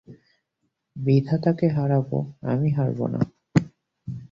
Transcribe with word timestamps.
বিধাতাকে 0.95 1.67
হারাব, 1.67 2.09
আমি 2.41 2.69
হারব 2.71 2.99
না। 3.07 3.21